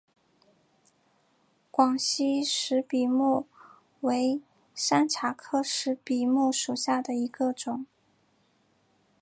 [1.69, 3.45] 广西石笔木
[3.99, 4.41] 为
[4.73, 7.85] 山茶科石笔木属下的一个种。